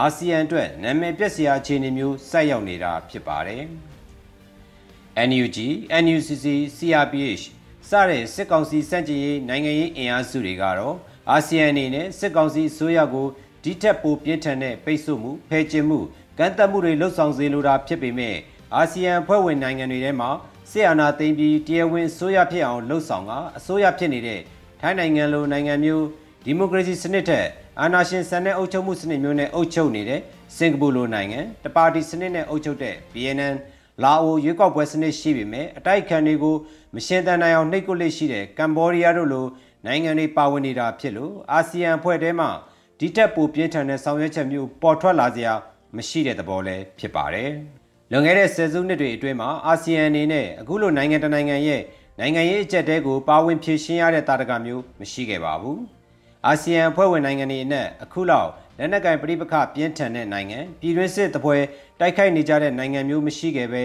[0.00, 3.62] အာဆီယံအတွက်နာမည်ပြည့်စရာအခြေအနေမျိုးဆိုက်ရောက်နေတာဖြစ်ပါတယ်။
[5.28, 5.56] NUG,
[6.04, 7.44] NUCC, CRPH
[7.88, 10.96] စတဲ့စစ်ကောင်စီစန့်ကျင်ရေးနိုင်ငံရေးအင်အားစုတွေကတော့
[11.30, 13.26] အာဆီယံအနေနဲ့စစ်ကောင်စီအစိုးရကို
[13.62, 15.98] ဒီထက်ပိုပြင်းထန်တဲ့ပိတ်ဆို့မှုဖယ်ကျဉ်မှု
[16.38, 18.36] ကန့်သက်မှုတွေလှုပ်ဆောင်စေလိုတာဖြစ်ပေမဲ့
[18.74, 20.30] အာဆီယံဖွဲ့ဝင်နိုင်ငံတွေထဲမှာ
[20.70, 24.40] စစ်အာဏာသိမ်းပြီးတရားဝင်အစိုးရဖြစ်အောင်လှုပ်ဆောင်ကအစိုးရဖြစ်နေတဲ့
[24.80, 26.06] ထိုင်းနိုင်ငံလိုနိုင်ငံမျိုး
[26.44, 27.46] ဒီမိုကရေစီစနစ်ထက်
[27.80, 30.20] အာဏာရှင်စံတဲ့အုပ်ချုပ်မှုစနစ်မျိုးနဲ့အုပ်ချုပ်နေတဲ့
[30.56, 33.54] စင်ကာပူလိုနိုင်ငံတပါတီစနစ်နဲ့အုပ်ချုပ်တဲ့ BNN
[34.02, 36.56] လာအိုရွေးကောက်ပွဲစနစ်ရှိပေမဲ့အတိုက်ခံတွေကို
[36.94, 39.46] မရှင်းတန်နိုင်အောင်နှိပ်ကွပ်လက်ရှိတဲ့ကမ်ဘောဒီးယားတို့လို
[39.86, 42.50] နိုင်ငံတွေပါဝင်နေတာဖြစ်လို့အာဆီယံအဖွဲ့ထဲမှာ
[42.98, 45.52] ဒီတက်ပိုပြင်းထန်တဲ့ဆောင်ရွက်ချက်မျိုးပေါ်ထွက်လာစရာ
[45.96, 47.50] မရှိတဲ့သဘောလည်းဖြစ်ပါတယ်။
[48.10, 51.82] လွန်ခဲ့တဲ့ဆယ်စုနှစ်တွေအတွင်းမှာအာဆီယံအနေနဲ့အခုလိုနိုင်ငံတနိုင်ငံရဲ့
[52.20, 55.80] နိုင်ငံရေးအကြက်တဲကိုပါဝင်ဖြည့်ရှင်းရတဲ့တာတကမျိုးမရှိခဲ့ပါဘူး။
[56.46, 61.56] အာဆီယံအဖွဲ့ဝင်နိုင်ငံတွေနဲ့အခုလောက်လက်နက်ကင်ပြိပခပြင်းထန်တဲ့နိုင်ငံပြည်တွင်းစစ်တပွဲ
[62.00, 63.84] တိုက်ခိုက်နေကြတဲ့နိုင်ငံမျိုးမရှိခဲ့ပဲ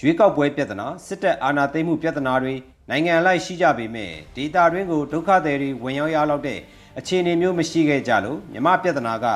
[0.00, 2.54] ရွေးကောက်ပွဲပြဿနာစစ်တပ်အာဏာသိမ်းမှုပြဿနာတွေ
[2.90, 6.60] နိုင်ငံလိုက်ရှိကြပေမဲ့ဒေတာတွင်းကိုဒုက္ခသည်တွေဝင်ရောက်ရလောက်တဲ့
[6.98, 9.26] အခြေအနေမျိုးမရှိခဲ့ကြလို့မြမပြဿနာက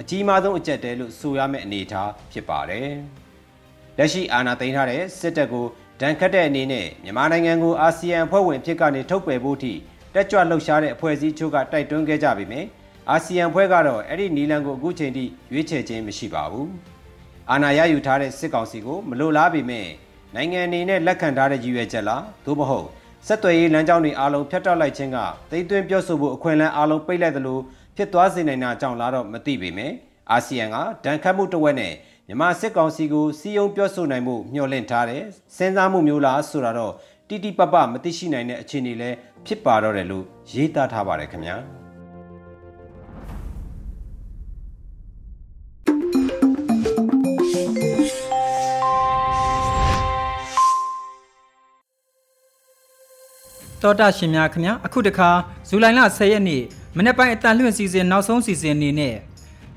[0.00, 2.90] အကြီးမားဆုံးအကျက်တဲလို့ဆိုရမယ့်အနေအထားဖြစ်ပါတယ်။
[3.98, 5.66] လက်ရှိအာဏာသိမ်းထားတဲ့စစ်တပ်ကို
[6.00, 9.72] ဒဏ်ခတ်တဲ့အနေနဲ့မြန်မာနိုင်ငံကိုအာဆီယံအဖွဲ့ဝင်ဖြစ်ကနေထုတ်ပယ်ဖို့ထိ
[10.14, 12.66] တက်ကြွလှုပ်ရှားတဲ့အဖွဲ့အစည်းချို့ကတိုက်တွန်းခဲ့ကြပေမယ့်
[13.10, 16.66] အာဆီယံဖွဲ့ကတော့အဲ့ဒီနီလန်ကိုအခုချိန်ထိရွေးချယ်ခြင်းမရှိပါဘူး။
[17.50, 19.86] အာဏာရယူထားတဲ့စစ်ကောင်စီကိုမလိုလားပေမဲ့
[20.34, 22.86] နိုင်ငံအနေနဲ့လက်ခံထားတဲ့ရည်ရွယ်ချက်လားသို့မဟုတ်
[23.26, 25.18] ဆက်သွယ်ရေးလမ်းကြောင်းတွေအားလုံးဖျက်တောက်လိုက်ခြင်းက
[25.50, 27.58] သိသွင်းပြောဆိုဖို့အခွင့်အလမ်းအားလုံးပိတ်လိုက်သလို
[27.96, 29.92] ဖြစ်သွားစေနိုင်တာကြောင့်လားတော့မသိပေမဲ့
[30.30, 31.92] အာဆီယံကဒဏ်ခတ်မှုတစ်ဝက်နဲ့
[32.26, 35.22] မြန်မာစစ်ကောင်စီကိုစီယုံပြောဆိုနိုင်မှုမျှော်လင့်ထားတဲ့
[35.56, 36.92] စဉ်းစားမှုမျိုးလားဆိုတာတော့
[37.28, 41.56] တိတိပပမသိရှိနိုင်တဲ့အခြေအနေလည်း ဖြစ်ပါတော့တယ်လို့ရေးသားထားပါတယ်ခင်ဗျာ
[53.82, 55.30] တော်တာရှင်များခင်ဗျာအခုတခါ
[55.68, 56.62] ဇူလိုင်လ10ရက်နေ့
[56.96, 59.16] မနေ့ပိုင်းအတန်လွင့်စီစဉ်နောက်ဆုံးစီစဉ်အနေနဲ့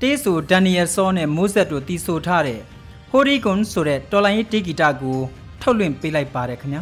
[0.01, 2.59] တေးဆိုဒန်နီယယ်ဆောနဲ့မိုးဆက်တို့တီးဆိုထားတဲ့
[3.11, 5.17] ဟိုရီကွန်ဆိုတဲ့တော်လိုင်းရေးတေးဂီတကို
[5.61, 6.81] ထုတ်လွှင့်ပေးလိုက်ပါတယ်ခင်ဗျာ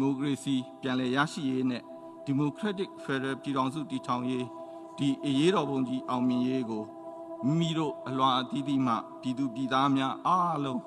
[0.00, 1.82] မိုကရေစီပြန်လည်ရရှိရေးနဲ့
[2.24, 4.46] ဒီမိုကရက်တစ်ဖက်ဒရယ်ပြည်ထောင်စုတည်ထောင်ရေး
[4.98, 6.84] ဒီအရေးတော်ပုံကြီးအောင်မြင်ရေးကို
[7.46, 10.80] မိမိတို့အလွန်အသီးသီးမှပြည်သူပြည်သားများအားလုံး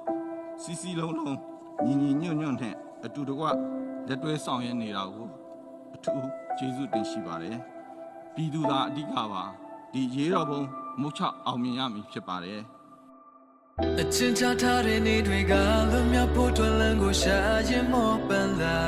[0.62, 1.38] စီစီလုံးလုံး
[1.86, 3.46] ညီညီညွတ်ညွတ်နဲ့အတူတကွ
[4.08, 5.28] လက်တွဲဆောင်ရွက်နေတာကို
[5.96, 7.58] အထူးကျေးဇူးတင်ရှိပါတယ်
[8.36, 9.44] ပြည်သူသားအဓိကပါ
[9.94, 10.62] ဒီရေတော်ဘုံ
[11.02, 12.60] မုတ်ချအောင်မြင်ရမည်ဖြစ်ပါတယ်
[13.80, 15.54] အချင်းချထားတဲ့နေတွေက
[15.92, 18.80] လွန်မြောက်ဖို့တွင်လန်းကိုရှာရင်မောပန်းလာ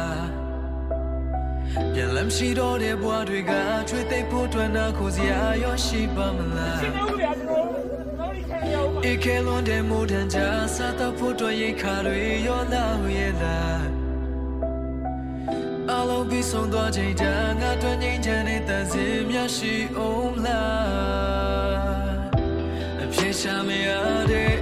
[1.94, 3.52] ပြန်လမ်းရှိတော့တဲ့ဘဝတွေက
[3.90, 6.80] ချွေသိပ်ဖို့တွင်နာခိုစရာရောရှိပါမလား
[9.12, 10.40] ဧကလွန်တဲ့မိုးတန်ကြ
[10.76, 12.86] စားတော့ဖို့တွင်ရိတ်ခါတွေရောလာ
[13.18, 13.84] ရဲ့လား
[15.92, 22.16] အလုံးပြီးဆုံးသွားချိန်တန်ငါတွင်ငိမ့်ချမ်းတဲ့တန်စင်များရှိအောင်လား
[23.02, 23.90] အပြေရှာမရ
[24.32, 24.55] တဲ့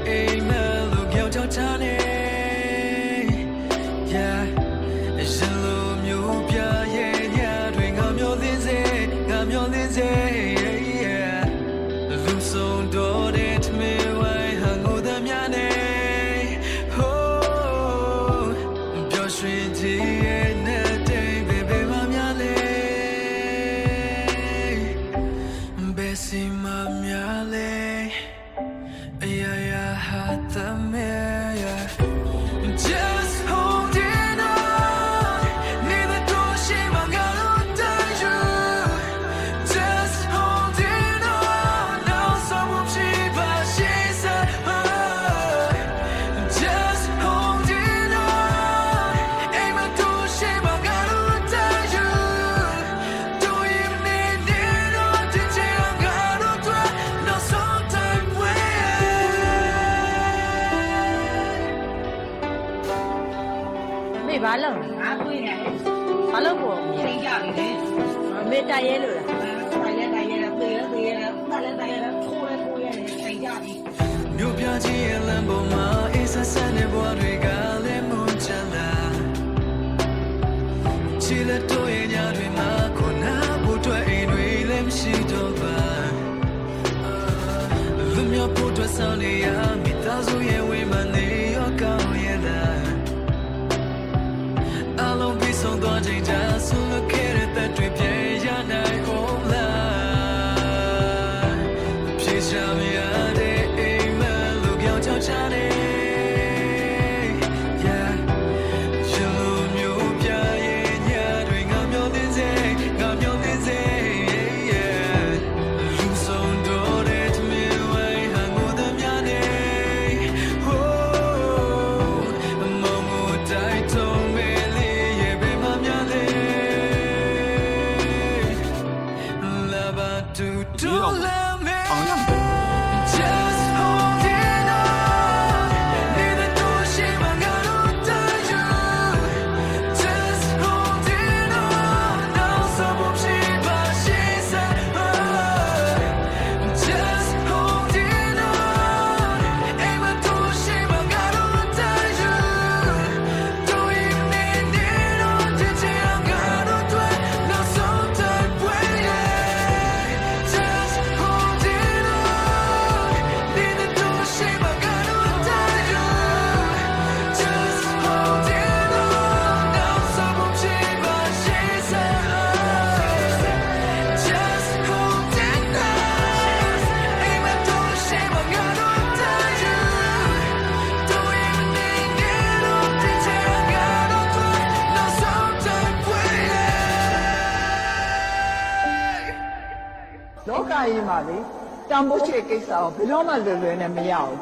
[192.24, 194.38] တန်ဖိုးချေကိစ္စကိုဘယ်တော့မှလွယ်လွယ်နဲ့မရဘူး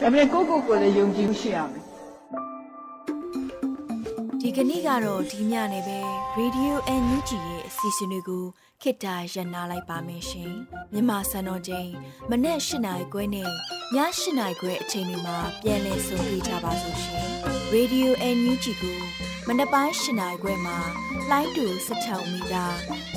[0.00, 1.82] ဒါပေမဲ့ကိုယ့်ကိုယ်ကိုယ်လည်းယုံကြည်မှုရှိရမယ်
[4.40, 5.98] ဒီကနေ့ကတော့ဒီညနေပဲ
[6.38, 8.44] Radio NUG ရဲ့အစီအစဉ်လေးကို
[8.82, 10.52] ခေတ္တရ延လိုက်ပါမယ်ရှင်
[10.92, 11.90] မြန်မာစံတော်ချိန်
[12.30, 13.50] မနေ့၈နိုင်ခွဲနဲ့ည
[13.94, 17.24] ၈နိုင်ခွဲအချိန်တွေမှာပြောင်းလဲဆိုပြကြပါစို့ရှင်
[17.74, 18.98] Radio NUG ကို
[19.48, 20.78] မနေ့ပိုင်း၈နိုင်ခွဲမှာ
[21.30, 22.66] လိုင်းတူ16မီတာ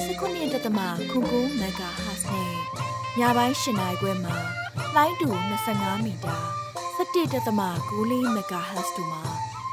[0.08, 2.63] 19.7 MHz နဲ့
[3.20, 4.36] ညပိုင်း၈နိုင်ခွဲမှာ
[4.96, 5.30] လိုင်းတူ
[5.68, 6.38] 25မီတာ
[6.98, 7.36] 17.6
[8.36, 9.24] MHz တို့မှာ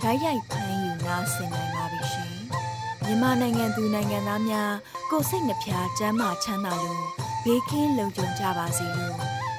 [0.02, 2.34] ဓာတ်ရိုက်ဖမ်းယူနာဆင်နိုင်ပါပြီရှင်။
[3.04, 4.72] မြန်မာနိုင်ငံသူနိုင်ငံသားများ
[5.10, 7.04] ကိုယ်စိတ်နှပြချမ်းမာချမ်းသာလို့
[7.44, 9.16] ဘေးကင်းလုံခြုံကြပါစေလို့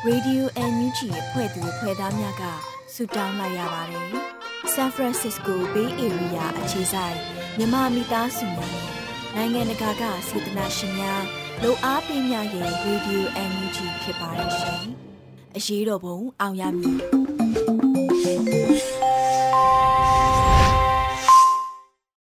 [0.08, 0.42] Radio
[0.72, 2.44] NUG ရဲ့ဖွဲ့သူဖွဲ့သားများက
[2.94, 4.08] ဆုတောင်းလိုက်ရပါတယ်။
[4.74, 7.18] San Francisco Bay Area အခြေဆိုင်
[7.58, 8.88] မြန်မာမိသားစုများနဲ့
[9.36, 11.24] နိုင်ငံတကာကစေတနာရှင်များ
[11.64, 14.86] လို့အားပေးများရဲ့ Radio NUG ဖြစ်ပါတယ်ရှင်။
[15.58, 17.21] အရေးတော်ပုံအောင်ရမည်